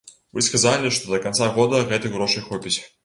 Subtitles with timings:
[0.37, 2.75] Вы сказалі, што да канца года гэтых грошай хопіць.